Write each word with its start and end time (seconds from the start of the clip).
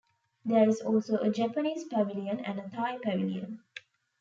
There 0.45 0.67
is 0.67 0.81
also 0.81 1.17
a 1.17 1.29
Japanese 1.29 1.83
Pavilion 1.83 2.39
and 2.39 2.57
a 2.59 2.67
Thai 2.69 2.97
Pavilion. 2.97 3.61